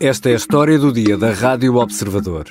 Esta 0.00 0.30
é 0.30 0.32
a 0.32 0.36
história 0.36 0.78
do 0.78 0.92
dia 0.92 1.16
da 1.16 1.32
Rádio 1.32 1.76
Observador. 1.76 2.46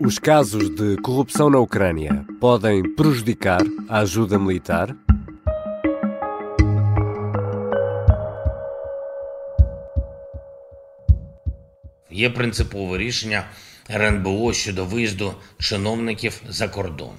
Os 0.00 0.18
casos 0.18 0.70
de 0.74 0.96
corrupção 0.96 1.50
na 1.50 1.58
Ucrânia 1.58 2.24
podem 2.40 2.94
prejudicar 2.94 3.62
a 3.88 3.98
ajuda 3.98 4.38
militar? 4.38 4.96
Є 12.10 12.30
принципове 12.30 12.98
рішення 12.98 13.44
РНБО 13.90 14.52
щодо 14.52 14.84
виїзду 14.84 15.34
чиновників 15.58 16.42
за 16.48 16.68
кордон. 16.68 17.14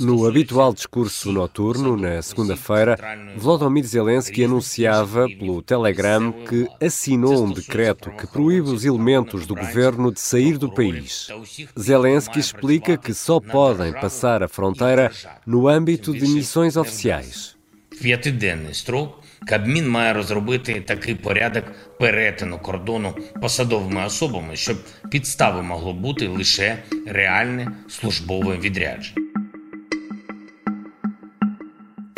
No 0.00 0.26
habitual 0.26 0.74
discurso 0.74 1.32
noturno, 1.32 1.96
na 1.96 2.20
segunda-feira, 2.20 2.98
Volodymyr 3.38 3.84
Zelensky 3.86 4.44
anunciava 4.44 5.26
pelo 5.26 5.62
Telegram 5.62 6.30
que 6.30 6.68
assinou 6.78 7.46
um 7.46 7.50
decreto 7.50 8.10
que 8.10 8.26
proíbe 8.26 8.68
os 8.68 8.84
elementos 8.84 9.46
do 9.46 9.54
governo 9.54 10.12
de 10.12 10.20
sair 10.20 10.58
do 10.58 10.70
país. 10.70 11.28
Zelensky 11.74 12.38
explica 12.38 12.98
que 12.98 13.14
só 13.14 13.40
podem 13.40 13.94
passar 13.94 14.42
a 14.42 14.48
fronteira 14.48 15.10
no 15.46 15.66
âmbito 15.66 16.12
de 16.12 16.28
missões 16.28 16.76
oficiais. 16.76 17.56
П'ятиденний 18.00 18.74
строк 18.74 19.22
Кабмін 19.46 19.88
має 19.88 20.12
розробити 20.12 20.80
такий 20.86 21.14
порядок 21.14 21.64
перетину 21.98 22.58
кордону 22.58 23.14
посадовими 23.42 24.06
особами, 24.06 24.56
щоб 24.56 24.76
підстави 25.10 25.62
могло 25.62 25.92
бути 25.92 26.28
лише 26.28 26.78
реальне 27.06 27.72
службове 27.88 28.56
відрядження. 28.56 29.31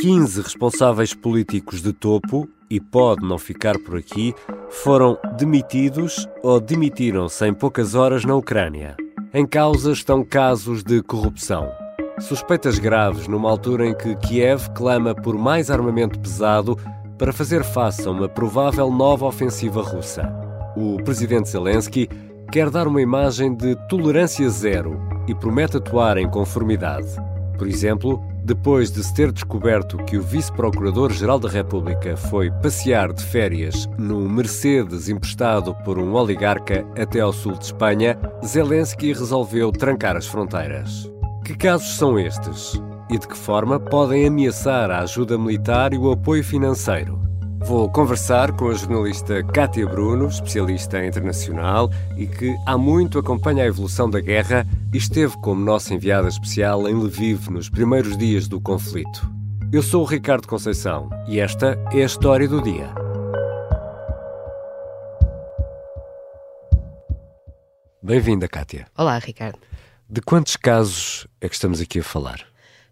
15 0.06 0.40
responsáveis 0.40 1.16
políticos 1.16 1.82
de 1.82 1.92
topo, 1.92 2.48
e 2.70 2.80
pode 2.80 3.26
não 3.26 3.40
ficar 3.40 3.76
por 3.80 3.98
aqui, 3.98 4.36
foram 4.70 5.18
demitidos 5.36 6.30
ou 6.44 6.60
demitiram-se 6.60 7.44
em 7.48 7.52
poucas 7.52 7.96
horas 7.96 8.24
na 8.24 8.36
Ucrânia. 8.36 8.96
Em 9.34 9.48
causa 9.48 9.92
estão 9.92 10.24
casos 10.24 10.84
de 10.84 11.02
corrupção. 11.02 11.72
Suspeitas 12.20 12.78
graves 12.78 13.28
numa 13.28 13.50
altura 13.50 13.88
em 13.88 13.98
que 13.98 14.16
Kiev 14.18 14.70
clama 14.76 15.16
por 15.16 15.40
mais 15.40 15.72
armamento 15.72 16.20
pesado 16.20 16.78
para 17.18 17.34
fazer 17.34 17.64
face 17.64 18.08
a 18.08 18.12
uma 18.12 18.30
provável 18.30 18.92
nova 18.92 19.26
ofensiva 19.26 19.82
russa. 19.82 20.32
O 20.78 20.98
presidente 21.04 21.50
Zelensky 21.50 22.08
quer 22.52 22.70
dar 22.70 22.88
uma 22.88 23.02
imagem 23.02 23.56
de 23.56 23.76
tolerância 23.90 24.48
zero 24.52 25.02
e 25.28 25.34
promete 25.34 25.78
atuar 25.78 26.16
em 26.20 26.30
conformidade. 26.30 27.10
Por 27.58 27.68
exemplo, 27.68 28.24
depois 28.46 28.92
de 28.92 29.04
se 29.04 29.12
ter 29.12 29.32
descoberto 29.32 29.98
que 30.06 30.18
o 30.18 30.22
vice-procurador-geral 30.22 31.40
da 31.40 31.50
República 31.50 32.16
foi 32.16 32.52
passear 32.52 33.12
de 33.12 33.24
férias 33.24 33.90
no 33.98 34.30
Mercedes 34.30 35.10
emprestado 35.10 35.74
por 35.84 35.98
um 35.98 36.14
oligarca 36.14 36.86
até 36.96 37.22
ao 37.22 37.34
sul 37.34 37.54
de 37.54 37.66
Espanha, 37.66 38.20
Zelensky 38.46 39.14
resolveu 39.14 39.72
trancar 39.72 40.16
as 40.16 40.28
fronteiras. 40.28 41.12
Que 41.44 41.58
casos 41.58 41.98
são 41.98 42.20
estes? 42.20 42.80
E 43.10 43.18
de 43.18 43.28
que 43.28 43.36
forma 43.36 43.80
podem 43.80 44.28
ameaçar 44.28 44.92
a 44.92 45.00
ajuda 45.00 45.40
militar 45.40 45.92
e 45.92 45.98
o 45.98 46.12
apoio 46.12 46.44
financeiro? 46.44 47.25
Vou 47.66 47.90
conversar 47.90 48.52
com 48.52 48.70
a 48.70 48.76
jornalista 48.76 49.44
Kátia 49.44 49.88
Bruno, 49.88 50.28
especialista 50.28 51.04
internacional 51.04 51.90
e 52.16 52.28
que 52.28 52.56
há 52.64 52.78
muito 52.78 53.18
acompanha 53.18 53.64
a 53.64 53.66
evolução 53.66 54.08
da 54.08 54.22
guerra 54.22 54.68
e 54.94 54.98
esteve 54.98 55.36
como 55.42 55.66
nossa 55.66 55.92
enviada 55.92 56.28
especial 56.28 56.88
em 56.88 56.94
Lviv 56.94 57.50
nos 57.50 57.68
primeiros 57.68 58.16
dias 58.18 58.48
do 58.48 58.62
conflito. 58.62 59.28
Eu 59.74 59.82
sou 59.82 60.04
o 60.04 60.06
Ricardo 60.06 60.48
Conceição 60.48 61.10
e 61.28 61.40
esta 61.40 61.76
é 61.92 62.04
a 62.04 62.06
história 62.06 62.48
do 62.48 62.62
dia. 62.62 62.94
Bem-vinda, 68.00 68.48
Kátia. 68.48 68.86
Olá, 68.96 69.18
Ricardo. 69.18 69.58
De 70.08 70.22
quantos 70.22 70.56
casos 70.56 71.26
é 71.42 71.50
que 71.50 71.56
estamos 71.56 71.82
aqui 71.82 71.98
a 71.98 72.04
falar? 72.04 72.46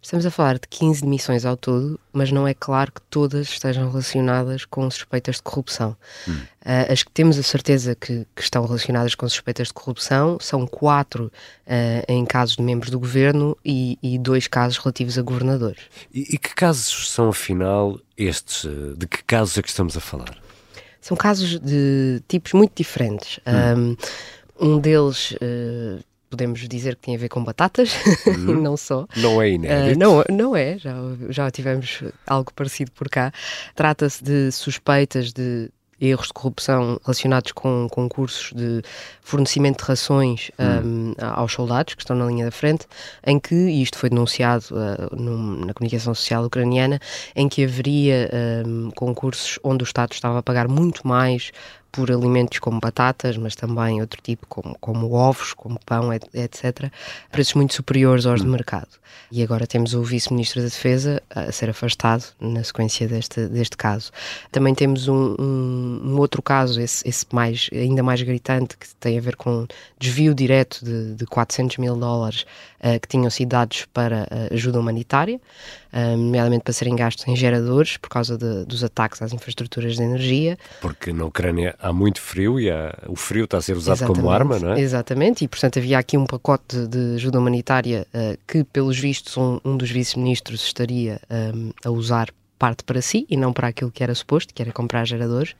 Estamos 0.04 0.26
a 0.26 0.30
falar 0.30 0.58
de 0.58 0.68
15 0.68 1.00
demissões 1.00 1.46
ao 1.46 1.56
todo, 1.56 1.98
mas 2.12 2.30
não 2.30 2.46
é 2.46 2.52
claro 2.52 2.92
que 2.92 3.00
todas 3.08 3.48
estejam 3.48 3.88
relacionadas 3.88 4.66
com 4.66 4.88
suspeitas 4.90 5.36
de 5.36 5.42
corrupção. 5.42 5.96
Hum. 6.28 6.40
Uh, 6.60 6.92
as 6.92 7.02
que 7.02 7.10
temos 7.10 7.38
a 7.38 7.42
certeza 7.42 7.94
que, 7.94 8.26
que, 8.36 8.42
estão 8.42 8.66
relacionadas 8.66 9.14
com 9.14 9.26
suspeitas 9.26 9.68
de 9.68 9.72
corrupção 9.72 10.36
são 10.38 10.66
quatro 10.66 11.32
uh, 11.66 12.04
em 12.06 12.22
casos 12.26 12.56
de 12.56 12.62
membros 12.62 12.90
do 12.90 13.00
governo 13.00 13.56
e, 13.64 13.98
e 14.02 14.18
dois 14.18 14.46
casos 14.46 14.76
relativos 14.76 15.16
a 15.16 15.22
governadores. 15.22 15.80
E, 16.12 16.34
e, 16.34 16.38
que 16.38 16.54
casos 16.54 17.10
são, 17.10 17.30
afinal, 17.30 17.98
estes? 18.14 18.70
De 18.98 19.06
que 19.06 19.24
casos 19.24 19.56
é 19.56 19.62
que 19.62 19.70
estamos 19.70 19.96
a 19.96 20.00
falar? 20.00 20.36
São 21.00 21.16
casos 21.16 21.58
de 21.58 22.22
tipos 22.28 22.52
muito 22.52 22.72
diferentes. 22.76 23.40
Hum. 23.46 23.96
Um, 24.60 24.74
um 24.74 24.78
deles. 24.78 25.30
Uh, 25.40 26.04
podemos 26.34 26.68
dizer 26.68 26.96
que 26.96 27.02
tem 27.02 27.14
a 27.14 27.18
ver 27.18 27.28
com 27.28 27.42
batatas, 27.42 27.92
uhum. 28.26 28.58
não 28.60 28.76
só. 28.76 29.06
Não 29.16 29.40
é 29.40 29.50
inédito? 29.50 29.96
Uh, 29.96 29.98
não, 29.98 30.24
não 30.36 30.56
é, 30.56 30.76
já, 30.78 30.94
já 31.30 31.50
tivemos 31.50 32.02
algo 32.26 32.52
parecido 32.54 32.90
por 32.92 33.08
cá. 33.08 33.32
Trata-se 33.74 34.22
de 34.22 34.50
suspeitas 34.50 35.32
de 35.32 35.70
erros 36.00 36.26
de 36.26 36.32
corrupção 36.32 36.98
relacionados 37.04 37.52
com 37.52 37.88
concursos 37.88 38.52
de 38.52 38.82
fornecimento 39.22 39.78
de 39.78 39.84
rações 39.84 40.50
hum. 40.58 41.14
um, 41.18 41.24
aos 41.24 41.52
soldados 41.52 41.94
que 41.94 42.02
estão 42.02 42.16
na 42.16 42.26
linha 42.26 42.44
da 42.44 42.50
frente, 42.50 42.86
em 43.24 43.38
que, 43.38 43.54
e 43.54 43.82
isto 43.82 43.96
foi 43.96 44.10
denunciado 44.10 44.66
uh, 44.72 45.16
num, 45.16 45.64
na 45.64 45.72
comunicação 45.72 46.14
social 46.14 46.44
ucraniana, 46.44 47.00
em 47.34 47.48
que 47.48 47.64
haveria 47.64 48.28
um, 48.66 48.90
concursos 48.90 49.58
onde 49.62 49.82
o 49.82 49.86
Estado 49.86 50.12
estava 50.12 50.38
a 50.38 50.42
pagar 50.42 50.68
muito 50.68 51.06
mais 51.06 51.52
por 51.94 52.10
alimentos 52.10 52.58
como 52.58 52.80
batatas, 52.80 53.36
mas 53.36 53.54
também 53.54 54.00
outro 54.00 54.20
tipo, 54.20 54.46
como, 54.48 54.76
como 54.80 55.12
ovos, 55.12 55.54
como 55.54 55.78
pão, 55.86 56.12
etc., 56.12 56.90
preços 57.30 57.54
muito 57.54 57.72
superiores 57.72 58.26
aos 58.26 58.40
de 58.40 58.48
mercado. 58.48 58.88
E 59.30 59.42
agora 59.44 59.64
temos 59.64 59.94
o 59.94 60.02
Vice-Ministro 60.02 60.60
da 60.60 60.66
Defesa 60.66 61.22
a 61.30 61.52
ser 61.52 61.70
afastado 61.70 62.24
na 62.40 62.64
sequência 62.64 63.06
deste, 63.06 63.46
deste 63.46 63.76
caso. 63.76 64.10
Também 64.50 64.74
temos 64.74 65.06
um, 65.06 65.36
um, 65.38 66.00
um 66.04 66.18
outro 66.18 66.42
caso, 66.42 66.80
esse, 66.80 67.08
esse, 67.08 67.24
mais, 67.32 67.70
ainda 67.72 68.02
mais 68.02 68.20
gritante, 68.22 68.76
que 68.76 68.92
tem 68.96 69.16
a 69.16 69.20
ver 69.20 69.36
com 69.36 69.66
desvio 69.96 70.34
direto 70.34 70.84
de, 70.84 71.14
de 71.14 71.26
400 71.26 71.78
mil 71.78 71.96
dólares 71.96 72.44
uh, 72.80 72.98
que 73.00 73.06
tinham 73.06 73.30
sido 73.30 73.50
dados 73.50 73.86
para 73.92 74.24
uh, 74.24 74.52
ajuda 74.54 74.80
humanitária 74.80 75.40
nomeadamente 76.16 76.64
para 76.64 76.72
serem 76.72 76.96
gastos 76.96 77.26
em 77.28 77.36
geradores 77.36 77.96
por 77.96 78.08
causa 78.08 78.36
de, 78.36 78.64
dos 78.64 78.82
ataques 78.82 79.22
às 79.22 79.32
infraestruturas 79.32 79.96
de 79.96 80.02
energia. 80.02 80.58
Porque 80.80 81.12
na 81.12 81.24
Ucrânia 81.24 81.76
há 81.84 81.92
muito 81.92 82.18
frio 82.18 82.58
e 82.58 82.70
há, 82.70 82.96
o 83.06 83.14
frio 83.14 83.44
está 83.44 83.58
a 83.58 83.62
ser 83.62 83.76
usado 83.76 83.96
Exatamente. 83.96 84.20
como 84.20 84.30
arma, 84.30 84.58
não 84.58 84.72
é? 84.72 84.80
Exatamente, 84.80 85.44
e 85.44 85.48
portanto 85.48 85.78
havia 85.78 85.98
aqui 85.98 86.16
um 86.16 86.24
pacote 86.24 86.86
de 86.86 87.16
ajuda 87.16 87.38
humanitária 87.38 88.06
uh, 88.14 88.38
que, 88.48 88.64
pelos 88.64 88.98
vistos, 88.98 89.36
um, 89.36 89.60
um 89.62 89.76
dos 89.76 89.90
vice-ministros 89.90 90.64
estaria 90.64 91.20
um, 91.30 91.70
a 91.84 91.90
usar 91.90 92.30
parte 92.58 92.84
para 92.84 93.02
si 93.02 93.26
e 93.28 93.36
não 93.36 93.52
para 93.52 93.68
aquilo 93.68 93.90
que 93.90 94.02
era 94.02 94.14
suposto, 94.14 94.54
que 94.54 94.62
era 94.62 94.72
comprar 94.72 95.04
geradores. 95.04 95.52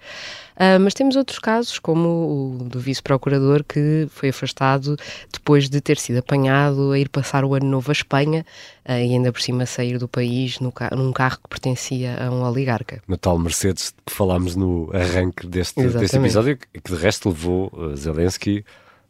Uh, 0.55 0.79
mas 0.81 0.95
temos 0.95 1.17
outros 1.17 1.39
casos, 1.39 1.79
como 1.79 2.61
o 2.61 2.69
do 2.69 2.79
vice-procurador 2.79 3.65
que 3.65 4.07
foi 4.11 4.29
afastado 4.29 4.97
depois 5.33 5.69
de 5.69 5.81
ter 5.81 5.99
sido 5.99 6.19
apanhado 6.19 6.93
a 6.93 6.99
ir 6.99 7.09
passar 7.09 7.45
o 7.45 7.55
ano 7.55 7.67
novo 7.67 7.91
à 7.91 7.93
Espanha 7.93 8.47
uh, 8.89 8.93
e 8.93 9.13
ainda 9.13 9.33
por 9.33 9.41
cima 9.41 9.67
sair 9.67 9.99
do 9.99 10.07
país 10.07 10.61
no 10.61 10.71
ca 10.71 10.91
num 10.95 11.13
carro 11.13 11.39
que 11.43 11.49
pertencia 11.49 12.17
a 12.25 12.31
um 12.31 12.43
oligarca. 12.43 13.03
No 13.09 13.17
tal 13.17 13.39
Mercedes 13.39 13.93
que 14.07 14.13
falámos 14.13 14.55
no 14.55 14.91
arranque 14.93 15.47
deste, 15.47 15.87
deste 15.89 16.17
episódio, 16.17 16.57
que 16.57 16.93
de 16.93 16.97
resto 16.97 17.29
levou 17.29 17.73
uh, 17.73 17.97
Zelensky 17.97 18.65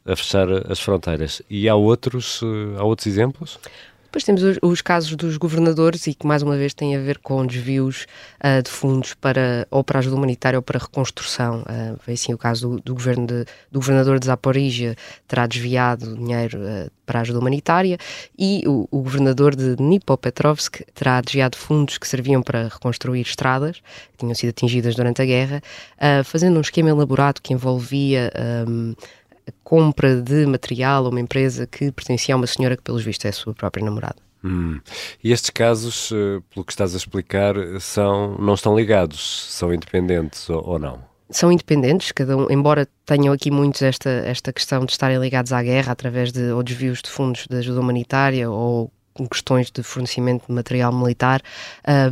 a 0.07 0.17
fechar 0.17 0.49
as 0.71 0.81
fronteiras. 0.81 1.41
E 1.49 1.69
há 1.69 1.75
outros, 1.75 2.43
há 2.79 2.85
outros 2.85 3.07
exemplos? 3.07 3.59
Depois 4.15 4.23
temos 4.23 4.45
os, 4.45 4.59
os, 4.63 4.81
casos 4.81 5.17
dos 5.17 5.37
governadores 5.37 6.07
e 6.07 6.15
que 6.15 6.25
mais 6.25 6.41
uma 6.41 6.57
vez 6.57 6.73
têm 6.73 6.95
a 6.95 7.01
ver 7.01 7.19
com 7.19 7.45
desvios 7.45 8.07
uh, 8.39 8.63
de 8.63 8.71
fundos 8.71 9.13
para 9.13 9.67
ou 9.73 9.83
para 9.83 9.99
ajuda 9.99 10.15
humanitária 10.15 10.57
ou 10.57 10.63
para 10.63 10.79
reconstrução. 10.79 11.63
Uh, 11.63 11.99
foi 11.99 12.15
assim 12.15 12.33
o 12.33 12.39
caso 12.39 12.69
do, 12.69 12.81
do 12.81 12.95
governo 12.95 13.27
de, 13.27 13.45
do 13.73 13.81
governador 13.81 14.21
de 14.21 14.27
Zaporizhia 14.27 14.95
terá 15.27 15.49
desviado 15.49 16.15
dinheiro 16.15 16.61
uh, 16.61 16.89
para 17.05 17.23
ajuda 17.23 17.41
humanitária 17.41 17.99
e 18.39 18.63
o, 18.69 18.87
o 18.89 19.03
governador 19.03 19.57
de 19.57 19.75
Dnipropetrovsk 19.75 20.83
terá 20.95 21.21
desviado 21.21 21.57
fundos 21.57 21.99
que 21.99 22.07
serviam 22.07 22.41
para 22.41 22.69
reconstruir 22.69 23.23
estradas 23.23 23.83
que 24.13 24.19
tinham 24.19 24.35
sido 24.37 24.51
atingidas 24.51 24.95
durante 24.95 25.23
a 25.23 25.25
guerra, 25.25 25.61
uh, 25.97 26.23
fazendo 26.23 26.57
um 26.57 26.61
esquema 26.61 26.89
elaborado 26.89 27.43
que 27.43 27.53
envolvia 27.53 28.33
um, 28.69 28.95
compra 29.63 30.21
de 30.21 30.47
material 30.47 31.07
a 31.07 31.09
uma 31.09 31.21
empresa 31.21 31.67
que 31.67 31.91
pertencia 31.93 32.35
a 32.35 32.39
uma 32.39 32.47
senhora 32.47 32.77
que, 32.77 32.83
pelos 32.83 33.05
vistos, 33.05 33.25
é 33.25 33.29
a 33.29 33.33
sua 33.33 33.55
própria 33.55 33.85
namorada. 33.85 34.17
Hum. 34.45 34.79
E 35.23 35.33
estes 35.33 35.51
casos, 35.51 36.11
eh, 36.13 36.41
pelo 36.53 36.67
que 36.67 36.73
estás 36.73 36.95
a 36.95 36.99
explicar, 36.99 37.55
são, 37.81 38.37
não 38.39 38.55
estão 38.55 38.77
ligados, 38.77 39.47
são 39.51 39.73
independentes 39.73 40.51
ou, 40.51 40.63
ou 40.69 40.79
não? 40.79 41.03
São 41.31 41.51
independentes, 41.51 42.13
cada 42.13 42.37
um, 42.37 42.51
embora 42.51 42.87
tenham 43.07 43.33
aqui 43.33 43.51
muitos 43.51 43.81
esta, 43.81 44.11
esta 44.11 44.53
questão 44.53 44.85
de 44.85 44.93
estarem 44.93 45.19
ligados 45.19 45.53
à 45.53 45.63
guerra 45.63 45.93
através 45.93 46.31
de 46.31 46.53
ou 46.53 46.63
desvios 46.63 47.01
de 47.01 47.09
fundos 47.09 47.47
de 47.49 47.57
ajuda 47.57 47.81
humanitária 47.81 48.51
ou 48.51 48.93
questões 49.31 49.71
de 49.71 49.83
fornecimento 49.83 50.47
de 50.47 50.53
material 50.53 50.93
militar 50.93 51.41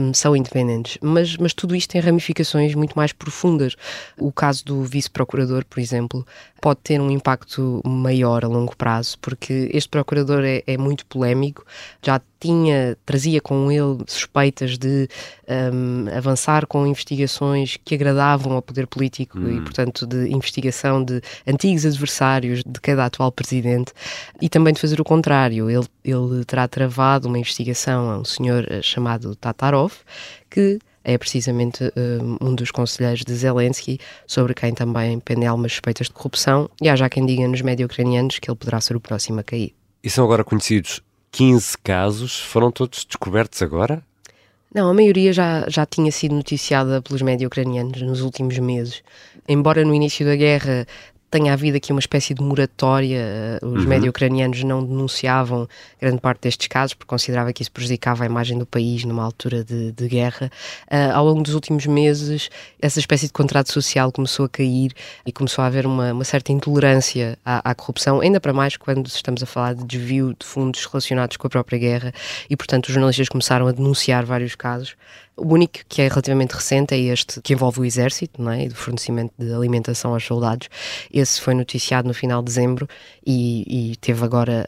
um, 0.01 0.15
são 0.15 0.37
independentes. 0.37 0.99
Mas, 1.01 1.37
mas 1.37 1.53
tudo 1.53 1.75
isto 1.75 1.91
tem 1.91 2.01
ramificações 2.01 2.75
muito 2.75 2.95
mais 2.95 3.13
profundas. 3.13 3.77
O 4.19 4.31
caso 4.31 4.65
do 4.65 4.83
vice-procurador, 4.83 5.65
por 5.65 5.81
exemplo, 5.81 6.27
pode 6.61 6.81
ter 6.85 7.01
um 7.01 7.11
impacto 7.11 7.83
maior 7.85 8.45
a 8.45 8.49
longo 8.49 8.77
prazo, 8.77 9.19
porque 9.21 9.69
este 9.73 9.89
procurador 9.89 10.45
é, 10.45 10.63
é 10.67 10.79
muito 10.79 11.05
polémico, 11.07 11.67
já 12.01 12.21
tinha, 12.39 12.97
trazia 13.07 13.41
com 13.41 13.71
ele 13.71 13.99
suspeitas 14.07 14.77
de 14.77 15.09
um, 15.49 16.07
avançar 16.17 16.67
com 16.67 16.85
investigações 16.87 17.79
que 17.85 17.95
agradavam 17.95 18.55
ao 18.55 18.63
poder 18.63 18.89
político 18.89 19.39
hum. 19.39 19.59
e, 19.59 19.61
portanto, 19.61 20.07
de 20.07 20.29
investigação 20.29 21.05
de 21.05 21.21
antigos 21.47 21.87
adversários 21.87 22.63
de 22.65 22.81
cada 22.81 23.05
atual 23.05 23.31
presidente 23.31 23.93
e 24.41 24.49
também 24.49 24.75
de 24.75 24.81
fazer 24.81 25.01
o 25.01 25.05
contrário. 25.05 25.71
Ele, 25.71 25.87
ele 26.05 26.45
terá 26.45 26.67
travado 26.67 26.92
uma 27.27 27.39
investigação 27.39 28.11
a 28.11 28.19
um 28.19 28.25
senhor 28.25 28.67
eh, 28.71 28.83
chamado 28.83 29.35
Tatarov, 29.37 29.93
que 30.51 30.79
é 31.05 31.19
precisamente 31.19 31.93
um, 31.97 32.49
um 32.49 32.55
dos 32.55 32.71
conselheiros 32.71 33.25
de 33.25 33.35
Zelensky, 33.35 33.99
sobre 34.27 34.55
quem 34.55 34.73
também 34.73 35.19
pendem 35.21 35.49
algumas 35.49 35.73
suspeitas 35.73 36.07
de 36.07 36.13
corrupção, 36.13 36.71
e 36.81 36.89
há 36.89 36.97
já 36.97 37.09
quem 37.09 37.27
diga 37.27 37.47
nos 37.49 37.61
médios 37.63 37.87
ucranianos 37.91 38.39
que 38.39 38.51
ele 38.51 38.57
poderá 38.57 38.81
ser 38.81 38.97
o 38.97 39.01
próximo 39.01 39.41
a 39.41 39.43
cair. 39.43 39.75
E 40.03 40.11
são 40.11 40.25
agora 40.25 40.45
conhecidos 40.45 41.01
15 41.33 41.79
casos, 41.79 42.41
foram 42.41 42.71
todos 42.71 43.05
descobertos 43.05 43.63
agora? 43.63 44.03
Não, 44.75 44.89
a 44.89 44.95
maioria 44.95 45.33
já, 45.35 45.69
já 45.69 45.85
tinha 45.85 46.11
sido 46.11 46.35
noticiada 46.35 47.03
pelos 47.03 47.21
médias 47.21 47.47
ucranianos 47.47 48.01
nos 48.01 48.23
últimos 48.23 48.59
meses. 48.59 49.03
Embora 49.47 49.85
no 49.85 49.95
início 49.95 50.25
da 50.25 50.35
guerra 50.35 50.87
tenha 51.33 51.55
havido 51.55 51.79
aqui 51.79 51.91
uma 51.93 51.99
espécie 51.99 52.35
de 52.35 52.43
moratória. 52.43 53.19
Eh, 53.19 53.59
os 53.63 53.83
uhum. 53.83 53.89
médios 53.89 54.11
ucranianos 54.11 54.63
não 54.63 54.85
denunciavam 54.85 55.67
grande 55.99 56.21
parte 56.21 56.43
destes 56.43 56.69
casos, 56.69 56.93
porque 56.93 57.09
considerava 57.09 57.53
que 57.55 57.63
isso 57.63 57.73
prejudicava 57.73 58.23
a 58.23 58.27
imagem 58.27 58.59
do 58.59 58.67
país 58.67 59.03
numa 59.05 59.25
altura 59.25 59.65
de, 59.65 59.93
de 59.93 60.09
guerra. 60.09 60.51
Uh, 60.91 61.15
ao 61.15 61.25
longo 61.25 61.43
dos 61.43 61.55
últimos 61.55 61.87
meses, 61.87 62.51
essa 62.81 63.01
espécie 63.01 63.29
de 63.29 63.33
contrato 63.33 63.73
social 63.73 64.13
começou 64.13 64.45
a 64.45 64.49
cair 64.49 64.93
e 65.25 65.33
começou 65.33 65.65
a 65.65 65.67
haver 65.67 65.87
uma, 65.87 66.13
uma 66.13 66.25
certa 66.25 66.53
intolerância 66.53 67.39
à, 67.43 67.71
à, 67.71 67.75
corrupção, 67.75 68.21
ainda 68.21 68.39
para 68.39 68.53
mais 68.53 68.77
quando 68.77 69.07
estamos 69.07 69.43
a 69.43 69.47
falar 69.47 69.75
de 69.75 69.85
desvio 69.85 70.37
de 70.39 70.45
fundos 70.45 70.85
relacionados 70.85 71.39
com 71.39 71.47
a 71.47 71.51
própria 71.51 71.79
guerra, 71.79 72.13
e 72.51 72.57
portanto 72.57 72.89
os 72.89 72.93
jornalistas 72.93 73.31
começaram 73.31 73.67
a 73.67 73.73
denunciar 73.73 74.27
vários 74.27 74.55
casos. 74.55 74.97
O 75.37 75.55
único 75.55 75.79
que 75.89 76.03
é 76.03 76.09
relativamente 76.09 76.53
recente 76.53 76.95
é 76.95 76.99
este 76.99 77.41
que 77.41 77.55
envolve 77.55 77.81
o 77.81 77.85
exército, 77.85 78.41
não 78.41 78.53
é? 78.53 78.65
E 78.65 78.69
do 78.69 78.75
fornecimento 78.75 79.33
de 79.39 79.53
alimentação 79.53 80.13
aos 80.13 80.25
soldados. 80.25 80.69
Esse 81.11 81.41
foi 81.41 81.55
noticiado 81.55 82.07
no 82.07 82.13
final 82.13 82.43
de 82.43 82.47
dezembro 82.47 82.87
e, 83.27 83.93
e 83.93 83.97
teve 83.97 84.23
agora 84.25 84.67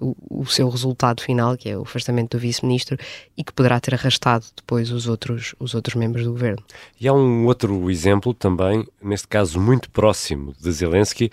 uh, 0.00 0.14
o, 0.30 0.40
o, 0.42 0.46
seu 0.46 0.68
resultado 0.68 1.20
final, 1.20 1.56
que 1.56 1.68
é 1.68 1.76
o 1.76 1.82
afastamento 1.82 2.36
do 2.36 2.40
vice-ministro, 2.40 2.96
e 3.36 3.42
que 3.42 3.52
poderá 3.52 3.80
ter 3.80 3.94
arrastado 3.94 4.44
depois 4.54 4.92
os 4.92 5.08
outros, 5.08 5.54
os 5.58 5.74
outros 5.74 5.96
membros 5.96 6.24
do 6.24 6.30
governo. 6.30 6.62
E 7.00 7.08
há 7.08 7.12
um 7.12 7.46
outro 7.46 7.90
exemplo 7.90 8.32
também, 8.32 8.86
neste 9.02 9.26
caso 9.26 9.60
muito 9.60 9.90
próximo 9.90 10.54
de 10.60 10.70
Zelensky, 10.70 11.30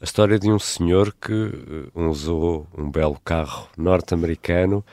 a 0.00 0.04
história 0.04 0.38
de 0.38 0.50
um 0.50 0.58
senhor 0.58 1.12
que 1.20 1.32
uh, 1.32 2.08
usou 2.08 2.66
um 2.76 2.88
belo 2.88 3.18
carro 3.24 3.68
norte-americano 3.76 4.84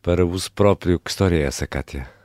para 0.00 0.24
uso 0.24 0.52
próprio. 0.52 1.00
Que 1.00 1.10
história 1.10 1.36
é 1.36 1.42
essa, 1.42 1.66
Kátia? 1.66 2.17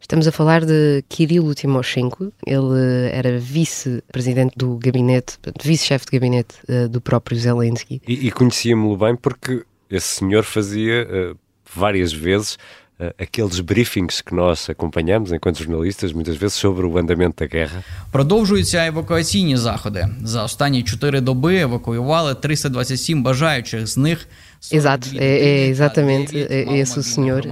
Estamos 0.00 0.28
a 0.28 0.32
falar 0.32 0.66
de 0.66 1.02
Kirilo 1.08 1.54
Timoshenko, 1.54 2.30
ele 2.46 3.08
era 3.10 3.38
vice-presidente 3.38 4.52
do 4.54 4.76
gabinete, 4.76 5.38
vice-chefe 5.62 6.04
de 6.04 6.12
gabinete 6.12 6.56
uh, 6.68 6.88
do 6.90 7.00
próprio 7.00 7.38
Zelensky. 7.38 8.02
E, 8.06 8.26
e 8.26 8.30
conhecíamos-lo 8.30 8.98
bem 8.98 9.16
porque 9.16 9.64
esse 9.88 10.18
senhor 10.18 10.42
fazia 10.44 11.08
uh, 11.08 11.38
várias 11.74 12.12
vezes 12.12 12.58
uh, 13.00 13.14
aqueles 13.18 13.60
briefings 13.60 14.20
que 14.20 14.34
nós 14.34 14.68
acompanhamos 14.68 15.32
enquanto 15.32 15.62
jornalistas, 15.62 16.12
muitas 16.12 16.36
vezes 16.36 16.56
sobre 16.56 16.84
o 16.84 16.98
andamento 16.98 17.36
da 17.38 17.46
guerra. 17.46 17.82
Продовжуються 18.12 18.86
евакуаційні 18.86 19.56
заходи. 19.56 20.08
За 20.24 20.44
останні 20.44 20.82
чотири 20.82 21.20
доби 21.20 21.56
евакуювали 21.56 22.34
327 22.34 23.22
бажаючих, 23.22 23.86
з 23.86 23.96
них 23.96 24.28
Exato, 24.72 25.08
é, 25.14 25.24
é 25.24 25.66
exatamente 25.66 26.36
esse 26.36 26.98
o 26.98 27.02
senhor. 27.02 27.42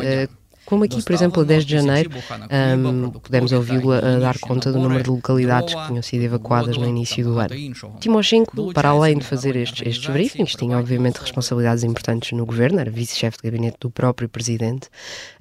Como 0.68 0.84
aqui, 0.84 1.02
por 1.02 1.14
exemplo, 1.14 1.44
a 1.44 1.46
10 1.46 1.66
de 1.66 1.72
janeiro, 1.78 2.12
um, 2.12 3.10
pudemos 3.10 3.54
ouvi-lo 3.54 3.94
a 3.94 4.20
dar 4.20 4.38
conta 4.38 4.70
do 4.70 4.78
número 4.78 5.02
de 5.02 5.10
localidades 5.10 5.74
que 5.74 5.88
tinham 5.88 6.02
sido 6.02 6.24
evacuadas 6.24 6.78
no 6.78 6.86
início 6.86 7.24
do 7.24 7.40
ano. 7.40 7.56
Timoshenko, 8.02 8.74
para 8.74 8.90
além 8.90 9.18
de 9.18 9.24
fazer 9.24 9.56
estes, 9.56 9.88
estes 9.88 10.10
briefings, 10.10 10.56
tinha 10.56 10.78
obviamente 10.78 11.20
responsabilidades 11.22 11.86
importantes 11.86 12.34
no 12.34 12.46
governo, 12.46 12.82
era 12.82 12.92
vice-chefe 12.92 13.38
de 13.38 13.44
gabinete 13.50 13.78
do 13.80 13.90
próprio 13.90 14.28
presidente, 14.28 14.90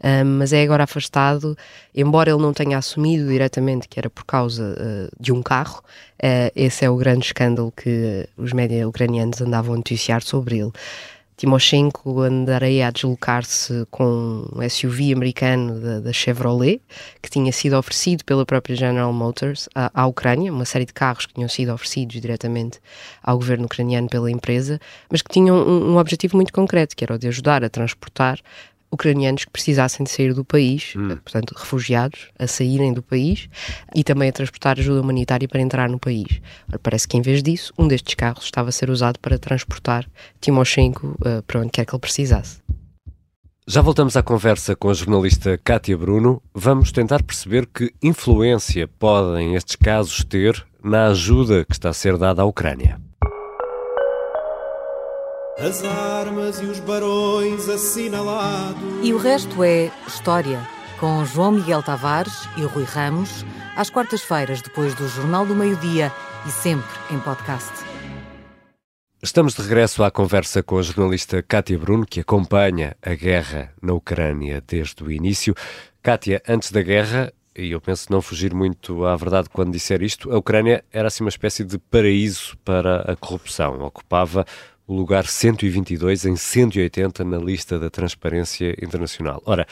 um, 0.05 0.38
mas 0.38 0.52
é 0.52 0.62
agora 0.62 0.84
afastado, 0.84 1.58
embora 1.93 2.31
ele 2.31 2.40
não 2.40 2.52
tenha 2.52 2.78
assumido 2.78 3.28
diretamente 3.28 3.88
que 3.88 3.99
era 3.99 4.08
por 4.08 4.25
causa 4.25 4.76
uh, 4.78 5.23
de 5.23 5.32
um 5.32 5.43
carro, 5.43 5.82
uh, 6.23 6.52
esse 6.55 6.84
é 6.84 6.90
o 6.90 6.96
grande 6.96 7.26
escândalo 7.26 7.73
que 7.76 8.28
os 8.37 8.52
médias 8.52 8.87
ucranianos 8.87 9.40
andavam 9.40 9.75
a 9.75 9.76
noticiar 9.76 10.23
sobre 10.23 10.58
ele. 10.58 10.70
Timoshenko 11.36 12.22
andaria 12.22 12.88
a 12.88 12.90
deslocar-se 12.90 13.86
com 13.90 14.48
um 14.54 14.68
SUV 14.68 15.12
americano 15.12 15.78
da, 15.78 16.00
da, 16.00 16.12
Chevrolet, 16.12 16.80
que 17.20 17.28
tinha 17.28 17.52
sido 17.52 17.76
oferecido 17.76 18.24
pela 18.24 18.46
própria 18.46 18.74
General 18.74 19.12
Motors 19.12 19.68
à, 19.74 19.90
à, 19.92 20.06
Ucrânia, 20.06 20.50
uma 20.50 20.64
série 20.64 20.86
de 20.86 20.94
carros 20.94 21.26
que 21.26 21.34
tinham 21.34 21.48
sido 21.48 21.74
oferecidos 21.74 22.18
diretamente 22.20 22.80
ao 23.22 23.36
governo 23.36 23.66
ucraniano 23.66 24.08
pela 24.08 24.30
empresa, 24.30 24.80
mas 25.10 25.20
que 25.20 25.30
tinham 25.30 25.56
um, 25.56 25.92
um 25.92 25.98
objetivo 25.98 26.36
muito 26.36 26.54
concreto, 26.54 26.96
que 26.96 27.04
era 27.04 27.14
o 27.14 27.18
de 27.18 27.28
ajudar 27.28 27.62
a 27.62 27.68
transportar 27.68 28.40
ucranianos 28.90 29.44
que 29.44 29.50
precisassem 29.50 30.04
de 30.04 30.10
sair 30.10 30.32
do 30.32 30.44
país, 30.44 30.94
hum. 30.96 31.16
Portanto, 31.16 31.54
refugiados, 31.56 32.28
a 32.38 32.46
saírem 32.46 32.92
do 32.92 33.02
país 33.02 33.48
e 33.94 34.02
também 34.04 34.28
a 34.28 34.32
transportar 34.32 34.78
ajuda 34.78 35.00
humanitária 35.00 35.48
para 35.48 35.60
entrar 35.60 35.88
no 35.88 35.98
país. 35.98 36.40
Ora, 36.68 36.78
parece 36.78 37.06
que 37.08 37.16
em 37.16 37.22
vez 37.22 37.42
disso, 37.42 37.72
um 37.78 37.88
destes 37.88 38.14
carros 38.14 38.44
estava 38.44 38.68
a 38.68 38.72
ser 38.72 38.90
usado 38.90 39.18
para 39.18 39.38
transportar 39.38 40.06
Timoshenko 40.40 41.16
uh, 41.20 41.42
para 41.46 41.60
onde 41.60 41.70
quer 41.70 41.84
que 41.84 41.94
ele 41.94 42.00
precisasse. 42.00 42.58
Já 43.68 43.82
voltamos 43.82 44.16
à 44.16 44.22
conversa 44.22 44.76
com 44.76 44.88
a 44.88 44.94
jornalista 44.94 45.58
Kátia 45.58 45.98
Bruno. 45.98 46.40
Vamos 46.54 46.92
tentar 46.92 47.20
perceber 47.24 47.66
que 47.66 47.92
influência 48.00 48.86
podem 48.86 49.56
estes 49.56 49.74
casos 49.74 50.22
ter 50.22 50.64
na 50.82 51.08
ajuda 51.08 51.64
que 51.64 51.72
está 51.72 51.88
a 51.88 51.92
ser 51.92 52.16
dada 52.16 52.42
à 52.42 52.44
Ucrânia. 52.44 53.00
As 55.58 55.82
armas 55.82 56.60
e 56.60 56.66
os 56.66 56.80
barões 56.80 57.66
assinalados. 57.66 58.76
E 59.02 59.14
o 59.14 59.16
resto 59.16 59.64
é 59.64 59.90
história. 60.06 60.60
Com 61.00 61.24
João 61.24 61.52
Miguel 61.52 61.82
Tavares 61.82 62.46
e 62.58 62.62
Rui 62.64 62.84
Ramos, 62.84 63.42
às 63.74 63.88
quartas-feiras, 63.88 64.60
depois 64.60 64.94
do 64.94 65.08
Jornal 65.08 65.46
do 65.46 65.56
Meio-Dia 65.56 66.12
e 66.46 66.50
sempre 66.50 66.84
em 67.10 67.18
podcast. 67.20 67.72
Estamos 69.22 69.54
de 69.54 69.62
regresso 69.62 70.04
à 70.04 70.10
conversa 70.10 70.62
com 70.62 70.76
a 70.76 70.82
jornalista 70.82 71.42
Kátia 71.42 71.78
Bruno, 71.78 72.04
que 72.04 72.20
acompanha 72.20 72.94
a 73.00 73.14
guerra 73.14 73.72
na 73.80 73.94
Ucrânia 73.94 74.62
desde 74.66 75.02
o 75.02 75.10
início. 75.10 75.54
Kátia, 76.02 76.42
antes 76.46 76.70
da 76.70 76.82
guerra, 76.82 77.32
e 77.56 77.70
eu 77.70 77.80
penso 77.80 78.12
não 78.12 78.20
fugir 78.20 78.52
muito 78.52 79.06
à 79.06 79.16
verdade 79.16 79.48
quando 79.48 79.72
disser 79.72 80.02
isto, 80.02 80.30
a 80.30 80.36
Ucrânia 80.36 80.84
era 80.92 81.08
assim 81.08 81.25
uma 81.25 81.30
espécie 81.30 81.64
de 81.64 81.78
paraíso 81.78 82.58
para 82.62 83.10
a 83.10 83.16
corrupção. 83.16 83.80
Ocupava 83.80 84.44
o 84.87 84.95
lugar 84.95 85.26
122 85.26 86.25
em 86.26 86.37
180 86.37 87.25
na 87.25 87.38
lista 87.38 87.78
da 87.78 87.90
Transparência 87.90 88.75
Internacional. 88.83 89.43
Ora, 89.45 89.66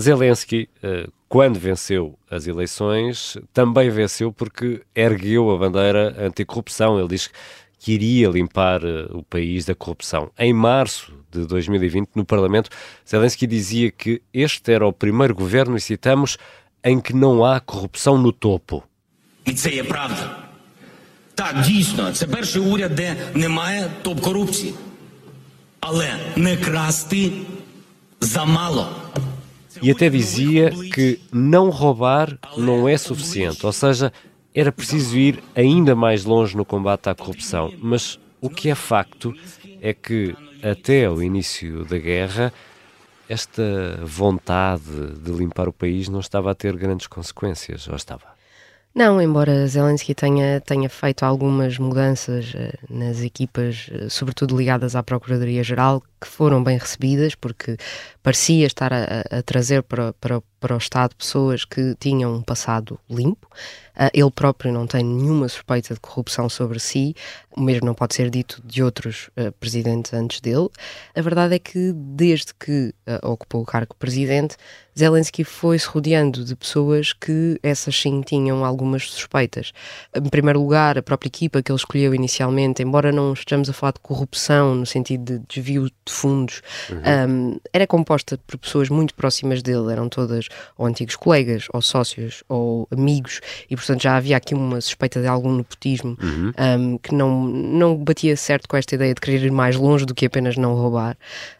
Zelensky, 0.00 0.68
eh, 0.82 1.08
quando 1.28 1.58
venceu 1.58 2.18
as 2.30 2.46
eleições, 2.46 3.38
também 3.52 3.88
venceu 3.90 4.32
porque 4.32 4.82
ergueu 4.94 5.50
a 5.50 5.58
bandeira 5.58 6.14
anticorrupção. 6.18 6.98
Ele 6.98 7.08
diz 7.08 7.30
que 7.78 7.92
iria 7.92 8.28
limpar 8.28 8.82
eh, 8.84 9.06
o 9.10 9.22
país 9.22 9.64
da 9.64 9.74
corrupção. 9.74 10.30
Em 10.38 10.52
março 10.52 11.12
de 11.30 11.46
2020, 11.46 12.10
no 12.14 12.24
Parlamento, 12.24 12.70
Zelensky 13.08 13.46
dizia 13.46 13.90
que 13.90 14.22
este 14.32 14.72
era 14.72 14.86
o 14.86 14.92
primeiro 14.92 15.34
governo, 15.34 15.76
e 15.76 15.80
citamos, 15.80 16.36
em 16.84 17.00
que 17.00 17.14
não 17.14 17.44
há 17.44 17.58
corrupção 17.60 18.18
no 18.18 18.32
topo. 18.32 18.84
Isso 19.46 19.68
é 19.68 19.82
verdade. 19.82 20.45
Так, 21.35 21.61
дійсно, 21.61 22.11
це 22.11 22.27
перший 22.27 22.61
уряд, 22.61 22.95
де 22.95 23.15
немає 23.33 23.91
топ-корупції. 24.01 24.73
Але 25.79 26.09
не 26.35 26.57
красти 26.57 27.31
замало. 28.19 28.87
E 29.81 29.89
até 29.89 30.09
dizia 30.09 30.69
que 30.93 31.19
não 31.31 31.69
roubar 31.69 32.37
não 32.55 32.87
é 32.87 32.97
suficiente, 32.97 33.65
ou 33.65 33.71
seja, 33.71 34.13
era 34.53 34.71
preciso 34.71 35.17
ir 35.17 35.41
ainda 35.55 35.95
mais 35.95 36.23
longe 36.23 36.55
no 36.55 36.63
combate 36.63 37.09
à 37.09 37.15
corrupção. 37.15 37.73
Mas 37.79 38.19
o 38.39 38.49
que 38.49 38.69
é 38.69 38.75
facto 38.75 39.33
é 39.81 39.91
que 39.93 40.35
até 40.61 41.09
o 41.09 41.23
início 41.23 41.83
da 41.85 41.97
guerra 41.97 42.53
esta 43.27 43.97
vontade 44.03 45.15
de 45.23 45.31
limpar 45.31 45.67
o 45.69 45.73
país 45.73 46.09
não 46.09 46.19
estava 46.19 46.51
a 46.51 46.55
ter 46.55 46.75
grandes 46.75 47.07
consequências, 47.07 47.87
ou 47.87 47.95
estava? 47.95 48.34
Não, 48.96 49.20
embora 49.20 49.66
Zelensky 49.66 50.14
tenha, 50.14 50.58
tenha 50.58 50.88
feito 50.88 51.22
algumas 51.22 51.76
mudanças 51.78 52.54
uh, 52.54 52.72
nas 52.88 53.20
equipas, 53.20 53.90
uh, 53.92 54.08
sobretudo 54.08 54.56
ligadas 54.56 54.96
à 54.96 55.02
Procuradoria-Geral, 55.02 56.02
que 56.20 56.26
foram 56.26 56.62
bem 56.62 56.78
recebidas, 56.78 57.34
porque 57.34 57.76
parecia 58.22 58.66
estar 58.66 58.92
a, 58.92 59.22
a 59.30 59.42
trazer 59.42 59.82
para, 59.82 60.12
para, 60.14 60.42
para 60.58 60.74
o 60.74 60.78
Estado 60.78 61.14
pessoas 61.14 61.64
que 61.64 61.94
tinham 62.00 62.34
um 62.34 62.42
passado 62.42 62.98
limpo. 63.08 63.46
Uh, 63.96 64.10
ele 64.12 64.30
próprio 64.30 64.72
não 64.72 64.86
tem 64.86 65.02
nenhuma 65.02 65.48
suspeita 65.48 65.94
de 65.94 66.00
corrupção 66.00 66.48
sobre 66.48 66.78
si, 66.78 67.14
o 67.56 67.60
mesmo 67.60 67.86
não 67.86 67.94
pode 67.94 68.14
ser 68.14 68.28
dito 68.28 68.60
de 68.64 68.82
outros 68.82 69.30
uh, 69.38 69.50
presidentes 69.52 70.12
antes 70.12 70.40
dele. 70.40 70.68
A 71.14 71.22
verdade 71.22 71.54
é 71.54 71.58
que, 71.58 71.92
desde 71.94 72.52
que 72.52 72.92
uh, 73.06 73.30
ocupou 73.30 73.62
o 73.62 73.64
cargo 73.64 73.94
de 73.94 73.98
presidente, 73.98 74.56
Zelensky 74.98 75.44
foi-se 75.44 75.86
rodeando 75.86 76.44
de 76.44 76.54
pessoas 76.54 77.12
que 77.12 77.58
essas 77.62 77.98
sim 77.98 78.20
tinham 78.22 78.64
algumas 78.64 79.10
suspeitas. 79.10 79.72
Em 80.14 80.28
primeiro 80.28 80.60
lugar, 80.60 80.98
a 80.98 81.02
própria 81.02 81.28
equipa 81.28 81.62
que 81.62 81.70
ele 81.70 81.78
escolheu 81.78 82.14
inicialmente, 82.14 82.82
embora 82.82 83.12
não 83.12 83.32
estejamos 83.32 83.70
a 83.70 83.72
falar 83.72 83.92
de 83.92 84.00
corrupção 84.00 84.74
no 84.74 84.86
sentido 84.86 85.38
de 85.38 85.46
desvio 85.48 85.90
de 86.06 86.12
fundos, 86.12 86.62
uhum. 86.88 87.30
um, 87.30 87.60
era 87.72 87.86
composta 87.86 88.38
por 88.46 88.56
pessoas 88.58 88.88
muito 88.88 89.14
próximas 89.14 89.62
dele, 89.62 89.92
eram 89.92 90.08
todas 90.08 90.48
ou 90.78 90.86
antigos 90.86 91.16
colegas, 91.16 91.66
ou 91.72 91.82
sócios, 91.82 92.44
ou 92.48 92.88
amigos, 92.90 93.40
e 93.68 93.76
portanto 93.76 94.02
já 94.02 94.16
havia 94.16 94.36
aqui 94.36 94.54
uma 94.54 94.80
suspeita 94.80 95.20
de 95.20 95.26
algum 95.26 95.56
nepotismo 95.56 96.16
uhum. 96.22 96.52
um, 96.58 96.98
que 96.98 97.14
não, 97.14 97.44
não 97.44 97.96
batia 97.96 98.36
certo 98.36 98.68
com 98.68 98.76
esta 98.76 98.94
ideia 98.94 99.12
de 99.12 99.20
querer 99.20 99.44
ir 99.44 99.52
mais 99.52 99.76
longe 99.76 100.06
do 100.06 100.14
que 100.14 100.26
apenas 100.26 100.56
não 100.56 100.74
roubar. 100.74 101.16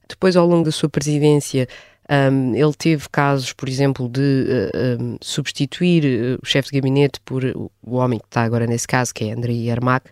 Depois, 0.09 0.37
ao 0.37 0.47
longo 0.47 0.65
da 0.65 0.71
sua 0.71 0.89
presidência, 0.89 1.67
um, 2.11 2.55
ele 2.55 2.73
teve 2.73 3.09
casos, 3.11 3.53
por 3.53 3.69
exemplo, 3.69 4.09
de 4.09 4.21
uh, 4.21 5.03
um, 5.03 5.17
substituir 5.21 6.05
uh, 6.05 6.39
o 6.43 6.47
chefe 6.47 6.71
de 6.71 6.77
gabinete 6.77 7.21
por 7.25 7.45
uh, 7.45 7.71
o 7.83 7.97
homem 7.97 8.19
que 8.19 8.27
está 8.27 8.43
agora 8.43 8.67
nesse 8.67 8.87
caso, 8.87 9.13
que 9.13 9.25
é 9.25 9.33
Andrei 9.33 9.69
Yermak. 9.69 10.09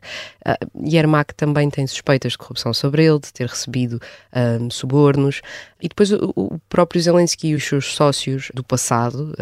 Uh, 0.47 0.89
Yermak 0.89 1.35
também 1.35 1.71
tem 1.71 1.87
suspeitas 1.87 2.33
de 2.33 2.39
corrupção 2.39 2.75
sobre 2.75 3.05
ele, 3.05 3.21
de 3.21 3.33
ter 3.33 3.49
recebido 3.49 4.01
um, 4.61 4.71
subornos. 4.71 5.41
E 5.81 5.89
depois 5.89 6.11
o, 6.11 6.33
o, 6.35 6.59
próprio 6.69 7.01
Zelensky 7.01 7.49
e 7.49 7.55
os 7.55 7.65
seus 7.65 7.95
sócios 7.95 8.51
do 8.55 8.65
passado 8.65 9.35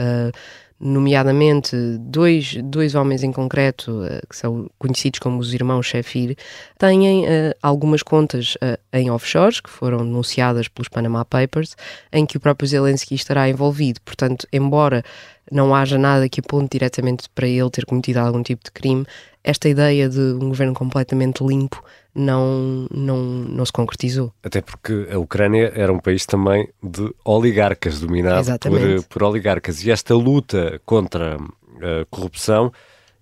nomeadamente 0.82 1.76
dois, 2.00 2.56
dois 2.64 2.96
homens 2.96 3.22
em 3.22 3.30
concreto, 3.30 4.02
uh, 4.02 4.26
que 4.28 4.36
são 4.36 4.68
conhecidos 4.78 5.20
como 5.20 5.38
os 5.38 5.54
irmãos 5.54 5.86
Shefir, 5.86 6.36
têm 6.76 7.24
uh, 7.24 7.54
algumas 7.62 8.02
contas 8.02 8.56
uh, 8.56 8.76
em 8.92 9.08
offshores, 9.08 9.60
que 9.60 9.70
foram 9.70 9.98
denunciadas 9.98 10.66
pelos 10.66 10.88
Panama 10.88 11.24
Papers, 11.24 11.76
em 12.12 12.26
que 12.26 12.36
o 12.36 12.40
próprio 12.40 12.68
Zelensky 12.68 13.14
estará 13.14 13.48
envolvido. 13.48 14.00
Portanto, 14.04 14.46
embora 14.52 15.04
não 15.50 15.74
haja 15.74 15.98
nada 15.98 16.28
que 16.28 16.40
aponte 16.40 16.78
diretamente 16.78 17.28
para 17.34 17.46
ele 17.46 17.70
ter 17.70 17.84
cometido 17.84 18.18
algum 18.18 18.42
tipo 18.42 18.64
de 18.64 18.72
crime, 18.72 19.06
esta 19.44 19.68
ideia 19.68 20.08
de 20.08 20.20
um 20.20 20.48
governo 20.48 20.74
completamente 20.74 21.42
limpo 21.44 21.82
não, 22.14 22.86
não, 22.90 23.18
não 23.22 23.64
se 23.64 23.72
concretizou. 23.72 24.32
Até 24.42 24.60
porque 24.60 25.08
a 25.10 25.18
Ucrânia 25.18 25.72
era 25.74 25.92
um 25.92 25.98
país 25.98 26.26
também 26.26 26.68
de 26.82 27.12
oligarcas, 27.24 28.00
dominado 28.00 28.46
por, 28.58 29.04
por 29.04 29.22
oligarcas. 29.22 29.84
E 29.84 29.90
esta 29.90 30.14
luta 30.14 30.80
contra 30.84 31.36
a 31.36 32.04
corrupção 32.10 32.72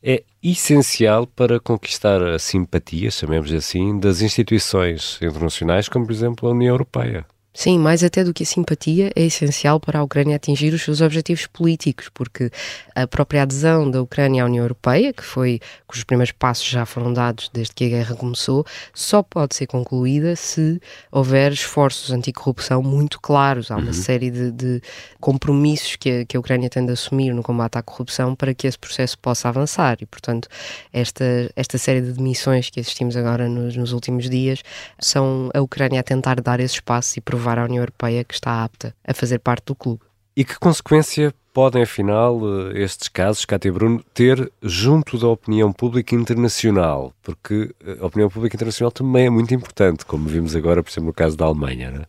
é 0.02 0.22
essencial 0.42 1.26
para 1.26 1.60
conquistar 1.60 2.22
a 2.22 2.38
simpatia, 2.38 3.10
chamemos 3.10 3.52
assim, 3.52 3.98
das 3.98 4.22
instituições 4.22 5.18
internacionais, 5.22 5.88
como 5.88 6.06
por 6.06 6.12
exemplo 6.12 6.48
a 6.48 6.52
União 6.52 6.74
Europeia. 6.74 7.26
Sim, 7.52 7.80
mais 7.80 8.04
até 8.04 8.22
do 8.22 8.32
que 8.32 8.44
a 8.44 8.46
simpatia, 8.46 9.10
é 9.16 9.22
essencial 9.22 9.80
para 9.80 9.98
a 9.98 10.02
Ucrânia 10.04 10.36
atingir 10.36 10.72
os 10.72 10.82
seus 10.82 11.00
objetivos 11.00 11.48
políticos, 11.48 12.08
porque 12.14 12.48
a 12.94 13.08
própria 13.08 13.42
adesão 13.42 13.90
da 13.90 14.00
Ucrânia 14.00 14.44
à 14.44 14.46
União 14.46 14.62
Europeia, 14.62 15.12
que 15.12 15.24
foi 15.24 15.60
cujos 15.86 16.04
primeiros 16.04 16.30
passos 16.30 16.64
já 16.66 16.86
foram 16.86 17.12
dados 17.12 17.50
desde 17.52 17.74
que 17.74 17.84
a 17.86 17.88
guerra 17.88 18.14
começou, 18.14 18.64
só 18.94 19.20
pode 19.20 19.56
ser 19.56 19.66
concluída 19.66 20.36
se 20.36 20.80
houver 21.10 21.50
esforços 21.52 22.12
anticorrupção 22.12 22.84
muito 22.84 23.20
claros. 23.20 23.70
Há 23.72 23.76
uma 23.76 23.88
uhum. 23.88 23.92
série 23.92 24.30
de, 24.30 24.52
de 24.52 24.82
compromissos 25.18 25.96
que 25.96 26.20
a, 26.20 26.24
que 26.24 26.36
a 26.36 26.40
Ucrânia 26.40 26.70
tem 26.70 26.86
de 26.86 26.92
assumir 26.92 27.34
no 27.34 27.42
combate 27.42 27.76
à 27.76 27.82
corrupção 27.82 28.34
para 28.36 28.54
que 28.54 28.68
esse 28.68 28.78
processo 28.78 29.18
possa 29.18 29.48
avançar. 29.48 29.98
E, 30.00 30.06
portanto, 30.06 30.48
esta, 30.92 31.24
esta 31.56 31.76
série 31.78 32.00
de 32.00 32.12
demissões 32.12 32.70
que 32.70 32.78
assistimos 32.78 33.16
agora 33.16 33.48
nos, 33.48 33.76
nos 33.76 33.92
últimos 33.92 34.30
dias 34.30 34.62
são 35.00 35.50
a 35.52 35.60
Ucrânia 35.60 35.98
a 35.98 36.04
tentar 36.04 36.40
dar 36.40 36.60
esse 36.60 36.74
espaço 36.74 37.18
e 37.18 37.20
provar 37.20 37.39
provar 37.40 37.58
à 37.58 37.64
União 37.64 37.82
Europeia 37.82 38.22
que 38.22 38.34
está 38.34 38.62
apta 38.62 38.94
a 39.02 39.14
fazer 39.14 39.38
parte 39.38 39.64
do 39.66 39.74
clube. 39.74 40.02
E 40.36 40.44
que 40.44 40.58
consequência 40.58 41.34
podem, 41.52 41.82
afinal, 41.82 42.38
eh, 42.72 42.82
estes 42.82 43.08
casos, 43.08 43.44
Cátia 43.44 43.72
Bruno, 43.72 44.04
ter 44.14 44.52
junto 44.62 45.18
da 45.18 45.26
opinião 45.26 45.72
pública 45.72 46.14
internacional? 46.14 47.12
Porque 47.22 47.74
eh, 47.84 47.96
a 48.00 48.06
opinião 48.06 48.28
pública 48.28 48.56
internacional 48.56 48.92
também 48.92 49.26
é 49.26 49.30
muito 49.30 49.52
importante, 49.54 50.04
como 50.04 50.28
vimos 50.28 50.54
agora, 50.54 50.82
por 50.82 50.90
exemplo, 50.90 51.08
no 51.08 51.14
caso 51.14 51.36
da 51.36 51.46
Alemanha, 51.46 51.90
não 51.90 52.02
é? 52.02 52.06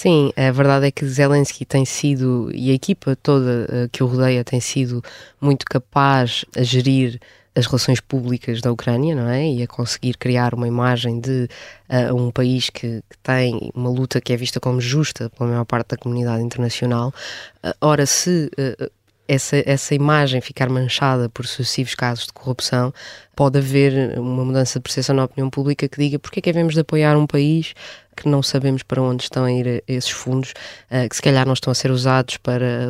Sim, 0.00 0.30
a 0.36 0.52
verdade 0.52 0.86
é 0.86 0.90
que 0.92 1.04
Zelensky 1.04 1.64
tem 1.64 1.84
sido, 1.84 2.52
e 2.54 2.70
a 2.70 2.74
equipa 2.74 3.16
toda 3.16 3.66
uh, 3.66 3.88
que 3.90 4.00
o 4.00 4.06
rodeia 4.06 4.44
tem 4.44 4.60
sido 4.60 5.02
muito 5.40 5.66
capaz 5.66 6.44
a 6.56 6.62
gerir 6.62 7.18
as 7.52 7.66
relações 7.66 8.00
públicas 8.00 8.60
da 8.60 8.70
Ucrânia, 8.70 9.16
não 9.16 9.28
é? 9.28 9.44
E 9.44 9.60
a 9.60 9.66
conseguir 9.66 10.16
criar 10.16 10.54
uma 10.54 10.68
imagem 10.68 11.18
de 11.18 11.48
uh, 11.90 12.14
um 12.14 12.30
país 12.30 12.70
que, 12.70 13.02
que, 13.10 13.18
tem 13.24 13.72
uma 13.74 13.90
luta 13.90 14.20
que 14.20 14.32
é 14.32 14.36
vista 14.36 14.60
como 14.60 14.80
justa 14.80 15.30
pela 15.30 15.50
maior 15.50 15.64
parte 15.64 15.88
da 15.88 15.96
comunidade 15.96 16.44
internacional. 16.44 17.12
Uh, 17.64 17.74
ora, 17.80 18.06
se 18.06 18.52
uh, 18.56 18.90
essa, 19.28 19.62
essa 19.66 19.94
imagem 19.94 20.40
ficar 20.40 20.70
manchada 20.70 21.28
por 21.28 21.46
sucessivos 21.46 21.94
casos 21.94 22.26
de 22.26 22.32
corrupção, 22.32 22.94
pode 23.36 23.58
haver 23.58 24.18
uma 24.18 24.44
mudança 24.44 24.78
de 24.78 24.82
percepção 24.84 25.14
na 25.14 25.24
opinião 25.24 25.50
pública 25.50 25.86
que 25.86 25.98
diga 25.98 26.18
porque 26.18 26.38
é 26.38 26.42
que 26.42 26.52
devemos 26.52 26.74
de 26.74 26.80
apoiar 26.80 27.16
um 27.16 27.26
país 27.26 27.74
que 28.22 28.28
não 28.28 28.42
sabemos 28.42 28.82
para 28.82 29.02
onde 29.02 29.22
estão 29.24 29.44
a 29.44 29.52
ir 29.52 29.82
esses 29.86 30.10
fundos, 30.10 30.52
que 31.08 31.16
se 31.16 31.22
calhar 31.22 31.46
não 31.46 31.54
estão 31.54 31.70
a 31.70 31.74
ser 31.74 31.90
usados 31.90 32.36
para 32.36 32.88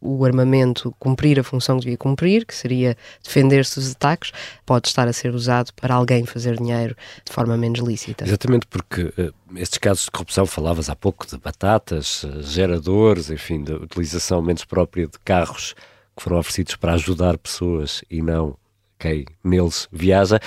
o 0.00 0.24
armamento 0.24 0.94
cumprir 0.98 1.38
a 1.38 1.44
função 1.44 1.76
que 1.76 1.82
devia 1.82 1.98
cumprir, 1.98 2.46
que 2.46 2.54
seria 2.54 2.96
defender-se 3.22 3.78
dos 3.78 3.92
ataques, 3.92 4.32
pode 4.64 4.88
estar 4.88 5.06
a 5.06 5.12
ser 5.12 5.34
usado 5.34 5.72
para 5.74 5.94
alguém 5.94 6.24
fazer 6.24 6.56
dinheiro 6.56 6.96
de 7.24 7.32
forma 7.32 7.56
menos 7.56 7.80
lícita. 7.80 8.24
Exatamente, 8.24 8.66
porque 8.66 9.02
uh, 9.02 9.34
estes 9.56 9.78
casos 9.78 10.04
de 10.04 10.10
corrupção, 10.10 10.46
falavas 10.46 10.88
há 10.88 10.96
pouco 10.96 11.26
de 11.26 11.36
batatas, 11.36 12.24
uh, 12.24 12.42
geradores, 12.42 13.30
enfim, 13.30 13.62
da 13.62 13.74
utilização 13.74 14.40
menos 14.40 14.64
própria 14.64 15.06
de 15.06 15.18
carros 15.24 15.74
que 16.16 16.22
foram 16.22 16.38
oferecidos 16.38 16.76
para 16.76 16.94
ajudar 16.94 17.36
pessoas 17.36 18.02
e 18.10 18.22
não 18.22 18.56
quem 18.98 19.26
neles 19.44 19.86
viaja. 19.92 20.40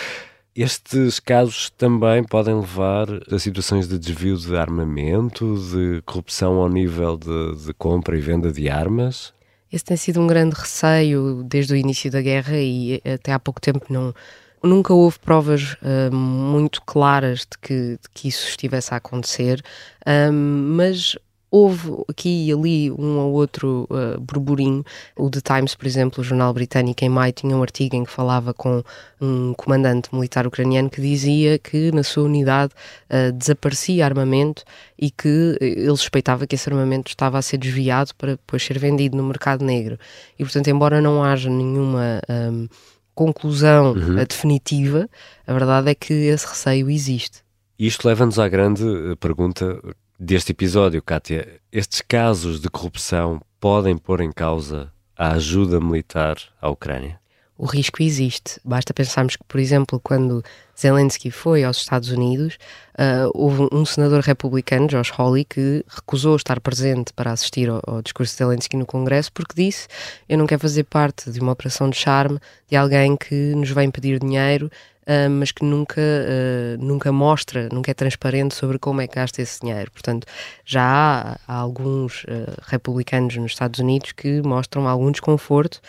Estes 0.55 1.19
casos 1.19 1.71
também 1.71 2.23
podem 2.23 2.53
levar 2.53 3.07
a 3.31 3.39
situações 3.39 3.87
de 3.87 3.97
desvio 3.97 4.37
de 4.37 4.55
armamento, 4.55 5.55
de 5.55 6.01
corrupção 6.03 6.57
ao 6.57 6.69
nível 6.69 7.17
de, 7.17 7.65
de 7.65 7.73
compra 7.73 8.15
e 8.15 8.21
venda 8.21 8.51
de 8.51 8.69
armas? 8.69 9.33
Esse 9.71 9.83
tem 9.83 9.97
sido 9.97 10.21
um 10.21 10.27
grande 10.27 10.55
receio 10.55 11.41
desde 11.43 11.73
o 11.73 11.75
início 11.75 12.11
da 12.11 12.21
guerra 12.21 12.57
e 12.57 13.01
até 13.03 13.31
há 13.33 13.39
pouco 13.39 13.59
tempo 13.59 13.87
não, 13.89 14.13
nunca 14.61 14.93
houve 14.93 15.17
provas 15.17 15.73
uh, 15.81 16.15
muito 16.15 16.83
claras 16.83 17.39
de 17.39 17.57
que, 17.59 17.75
de 17.99 18.09
que, 18.13 18.27
isso 18.27 18.47
estivesse 18.47 18.93
a 18.93 18.97
acontecer, 18.97 19.63
uh, 20.05 20.31
mas 20.31 21.17
houve 21.53 22.03
aqui 22.09 22.47
e 22.47 22.51
ali 22.51 22.91
um 22.91 23.19
ou 23.19 23.33
outro 23.33 23.87
uh, 23.91 24.19
burburinho. 24.19 24.83
O 25.15 25.29
The 25.29 25.39
Times, 25.39 25.75
por 25.75 25.85
exemplo, 25.85 26.21
o 26.21 26.23
jornal 26.23 26.51
britânico, 26.51 27.05
em 27.05 27.09
maio, 27.09 27.31
tinha 27.31 27.55
um 27.55 27.61
artigo 27.61 27.95
em 27.95 28.03
que 28.03 28.09
falava 28.09 28.55
com 28.55 28.83
um 29.21 29.53
comandante 29.53 30.09
militar 30.11 30.47
ucraniano 30.47 30.89
que 30.89 30.99
dizia 30.99 31.59
que 31.59 31.91
na 31.91 32.01
sua 32.01 32.23
unidade 32.23 32.73
uh, 33.07 33.31
desaparecia 33.31 34.03
armamento 34.03 34.63
e 34.99 35.11
que 35.11 35.55
ele 35.61 35.95
suspeitava 35.95 36.47
que 36.47 36.55
esse 36.55 36.67
armamento 36.67 37.11
estava 37.11 37.37
a 37.37 37.41
ser 37.43 37.57
desviado 37.57 38.15
para 38.17 38.31
depois 38.31 38.63
ser 38.63 38.79
vendido 38.79 39.15
no 39.15 39.23
mercado 39.23 39.63
negro. 39.63 39.99
E, 40.39 40.43
portanto, 40.43 40.67
embora 40.69 40.99
não 41.01 41.23
haja 41.23 41.51
nenhuma. 41.51 42.19
Um, 42.27 42.67
conclusão 43.15 43.93
uhum. 43.93 44.15
definitiva, 44.25 45.07
a 45.45 45.53
verdade 45.53 45.91
é 45.91 45.93
que 45.93 46.11
esse 46.11 46.47
receio 46.47 46.89
existe. 46.89 47.43
Isto 47.77 48.07
leva-nos 48.07 48.39
à 48.39 48.47
grande 48.47 48.83
pergunta 49.19 49.79
deste 50.19 50.51
episódio, 50.51 51.01
Kátia, 51.01 51.59
estes 51.71 52.01
casos 52.01 52.59
de 52.59 52.69
corrupção 52.69 53.41
podem 53.59 53.97
pôr 53.97 54.21
em 54.21 54.31
causa 54.31 54.91
a 55.17 55.31
ajuda 55.31 55.79
militar 55.79 56.37
à 56.61 56.69
Ucrânia? 56.69 57.19
O 57.55 57.65
risco 57.65 58.01
existe. 58.01 58.59
Basta 58.65 58.93
pensarmos 58.93 59.35
que, 59.35 59.43
por 59.47 59.59
exemplo, 59.59 59.99
quando 59.99 60.43
Zelensky 60.77 61.29
foi 61.29 61.63
aos 61.63 61.77
Estados 61.77 62.09
Unidos, 62.09 62.57
uh, 62.95 63.29
houve 63.33 63.67
um 63.71 63.85
senador 63.85 64.21
republicano, 64.21 64.87
Josh 64.87 65.13
Hawley, 65.15 65.45
que 65.45 65.85
recusou 65.87 66.35
estar 66.35 66.59
presente 66.59 67.13
para 67.13 67.31
assistir 67.31 67.69
ao, 67.69 67.79
ao, 67.85 68.01
discurso 68.01 68.33
de 68.33 68.37
Zelensky 68.39 68.75
no 68.75 68.87
Congresso 68.87 69.31
porque 69.31 69.53
disse: 69.55 69.87
Eu 70.27 70.39
não 70.39 70.47
quero 70.47 70.61
fazer 70.61 70.83
parte 70.85 71.29
de 71.29 71.39
uma 71.39 71.51
operação 71.51 71.89
de 71.89 71.95
charme 71.95 72.39
de 72.67 72.75
alguém 72.75 73.15
que 73.15 73.53
nos 73.55 73.69
vem 73.69 73.91
pedir 73.91 74.19
dinheiro 74.19 74.69
uh, 75.03 75.29
mas 75.29 75.51
que 75.51 75.63
nunca, 75.63 76.01
uh, 76.01 76.83
nunca 76.83 77.11
mostra, 77.11 77.69
nunca 77.71 77.91
é 77.91 77.93
transparente 77.93 78.55
sobre 78.55 78.77
como 78.79 79.01
é 79.01 79.07
que 79.07 79.15
gasta 79.15 79.41
esse 79.41 79.61
dinheiro. 79.61 79.91
Portanto, 79.91 80.27
já 80.65 80.83
há, 80.83 81.37
há 81.47 81.55
alguns 81.55 82.23
uh, 82.23 82.53
republicanos 82.63 83.35
nos 83.37 83.51
Estados 83.51 83.79
Unidos 83.79 84.11
que 84.11 84.41
mostram 84.41 84.87
algum 84.87 85.11
desconforto 85.11 85.81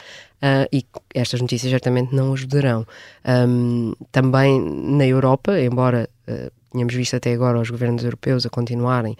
Uh, 0.44 0.68
e 0.70 0.84
estas 1.14 1.40
notícias 1.40 1.70
certamente 1.70 2.14
não 2.14 2.34
ajudarão. 2.34 2.86
Um, 3.24 3.94
também 4.12 4.60
na 4.60 5.06
Europa, 5.06 5.58
embora 5.58 6.06
uh, 6.28 6.52
tínhamos 6.70 6.92
visto 6.92 7.16
até 7.16 7.32
agora 7.32 7.58
os 7.58 7.70
governos 7.70 8.04
europeus 8.04 8.44
a 8.44 8.50
continuarem 8.50 9.16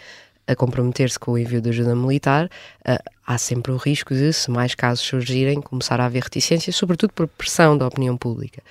a 0.47 0.55
comprometer-se 0.55 1.19
com 1.19 1.33
o 1.33 1.39
envio 1.39 1.61
de 1.61 1.71
ajuda 1.71 1.95
militar, 1.95 2.47
uh, 2.47 3.11
há 3.27 3.39
sempre 3.39 3.73
o 3.73 3.77
risco 3.77 4.15
de, 4.15 4.33
se 4.33 4.51
mais 4.51 4.75
casos 4.75 5.05
surgirem, 5.05 5.61
começar 5.63 6.01
a 6.01 6.05
haver 6.05 6.25
reticências, 6.25 6.77
sobretudo 6.77 7.13
por 7.15 7.27
pressão 7.27 7.79
da 7.79 7.87
opinião 7.87 8.17
pública. 8.17 8.63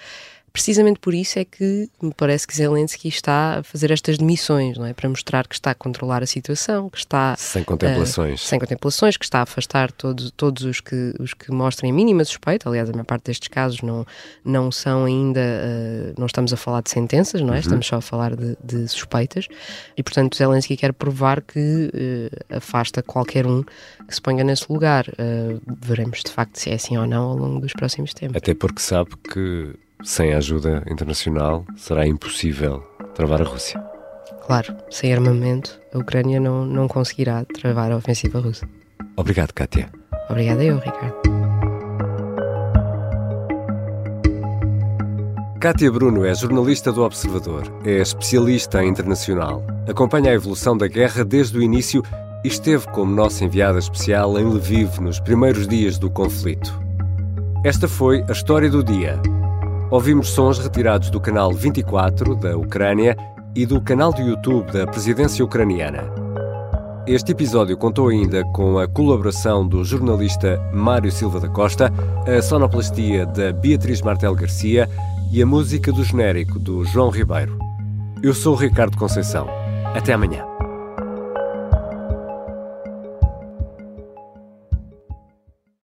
Precisamente 0.53 0.99
por 0.99 1.15
isso 1.15 1.39
é 1.39 1.45
que 1.45 1.89
me 1.99 2.13
parece 2.13 2.45
que 2.45 2.55
Zelensky 2.55 3.07
está 3.07 3.57
a 3.57 3.63
fazer 3.63 3.89
estas 3.89 4.19
demissões, 4.19 4.77
não 4.77 4.85
é? 4.85 4.93
Para 4.93 5.09
mostrar 5.09 5.47
que 5.47 5.55
está 5.55 5.71
a 5.71 5.73
controlar 5.75 6.21
a 6.21 6.27
situação, 6.27 6.91
que 6.91 6.99
está... 6.99 7.35
Sem 7.35 7.63
contemplações. 7.63 8.39
Uh, 8.39 8.47
sem 8.49 8.59
contemplações, 8.59 9.17
que 9.17 9.25
está 9.25 9.39
a 9.39 9.41
afastar 9.41 9.91
todos, 9.91 10.29
todos 10.29 10.63
os, 10.63 10.79
que, 10.79 11.15
os 11.19 11.33
que 11.33 11.51
mostrem 11.51 11.91
a 11.91 11.93
mínima 11.95 12.23
suspeita. 12.23 12.69
Aliás, 12.69 12.87
a 12.87 12.93
maior 12.93 13.03
parte 13.03 13.23
destes 13.25 13.47
casos 13.47 13.81
não, 13.81 14.05
não 14.45 14.71
são 14.71 15.05
ainda... 15.05 15.41
Uh, 15.41 16.13
não 16.19 16.27
estamos 16.27 16.53
a 16.53 16.57
falar 16.57 16.83
de 16.83 16.91
sentenças, 16.91 17.41
não 17.41 17.49
é? 17.49 17.53
Uhum. 17.53 17.59
Estamos 17.59 17.87
só 17.87 17.95
a 17.95 18.01
falar 18.01 18.35
de, 18.35 18.55
de, 18.63 18.87
suspeitas. 18.87 19.47
E, 19.97 20.03
portanto, 20.03 20.37
Zelensky 20.37 20.77
quer 20.77 20.93
provar 20.93 21.41
que 21.41 21.89
uh, 21.91 22.55
afasta 22.55 23.01
qualquer 23.01 23.47
um 23.47 23.63
que 24.07 24.13
se 24.13 24.21
ponha 24.21 24.43
nesse 24.43 24.71
lugar. 24.71 25.07
veremos, 25.81 26.21
de 26.23 26.29
facto, 26.29 26.59
se 26.59 26.69
é 26.69 26.75
assim 26.75 26.95
ou 26.95 27.07
não 27.07 27.23
ao 27.23 27.37
longo 27.37 27.59
dos 27.59 27.73
próximos 27.73 28.13
tempos. 28.13 28.37
Até 28.37 28.53
porque 28.53 28.79
sabe 28.79 29.11
que 29.33 29.73
sem 30.03 30.33
a 30.33 30.37
ajuda 30.37 30.83
internacional 30.89 31.65
será 31.75 32.05
impossível 32.05 32.83
travar 33.15 33.41
a 33.41 33.45
Rússia. 33.45 33.81
Claro, 34.45 34.75
sem 34.89 35.13
armamento, 35.13 35.79
a 35.93 35.97
Ucrânia 35.97 36.39
não, 36.39 36.65
não 36.65 36.87
conseguirá 36.87 37.45
travar 37.45 37.91
a 37.91 37.95
ofensiva 37.95 38.39
russa. 38.39 38.67
Obrigado, 39.15 39.53
Kátia. 39.53 39.89
Obrigada 40.29 40.63
eu, 40.63 40.77
Ricardo. 40.77 41.15
Kátia 45.61 45.89
Bruno 45.89 46.25
é 46.25 46.35
jornalista 46.35 46.91
do 46.91 47.03
Observador, 47.03 47.63
é 47.85 48.01
especialista 48.01 48.83
internacional, 48.83 49.65
acompanha 49.87 50.31
a 50.31 50.33
evolução 50.33 50.75
da 50.75 50.87
guerra 50.87 51.23
desde 51.23 51.57
o 51.57 51.63
início 51.63 52.03
e 52.43 52.49
esteve 52.49 52.85
como 52.87 53.15
nossa 53.15 53.45
enviada 53.45 53.79
especial 53.79 54.37
em 54.37 54.43
Lviv 54.43 54.99
nos 54.99 55.21
primeiros 55.21 55.65
dias 55.65 55.97
do 55.97 56.09
conflito. 56.09 56.77
Esta 57.63 57.87
foi 57.87 58.25
a 58.27 58.33
história 58.33 58.69
do 58.69 58.83
dia 58.83 59.17
Ouvimos 59.93 60.29
sons 60.31 60.57
retirados 60.57 61.11
do 61.11 61.21
canal 61.21 61.53
24 61.53 62.33
da 62.33 62.57
Ucrânia 62.57 63.15
e 63.53 63.63
do 63.63 63.79
canal 63.79 64.11
do 64.11 64.23
YouTube 64.23 64.71
da 64.71 64.87
presidência 64.87 65.45
ucraniana. 65.45 66.03
Este 67.05 67.31
episódio 67.31 67.77
contou 67.77 68.07
ainda 68.07 68.43
com 68.53 68.79
a 68.79 68.87
colaboração 68.87 69.67
do 69.67 69.85
jornalista 69.85 70.59
Mário 70.73 71.11
Silva 71.11 71.39
da 71.39 71.47
Costa, 71.47 71.93
a 72.25 72.41
sonoplastia 72.41 73.27
da 73.27 73.53
Beatriz 73.53 74.01
Martel 74.01 74.33
Garcia 74.33 74.89
e 75.31 75.43
a 75.43 75.45
música 75.45 75.91
do 75.91 76.03
genérico 76.03 76.57
do 76.57 76.83
João 76.85 77.11
Ribeiro. 77.11 77.59
Eu 78.23 78.33
sou 78.33 78.55
o 78.55 78.57
Ricardo 78.57 78.97
Conceição. 78.97 79.47
Até 79.93 80.13
amanhã. 80.13 80.52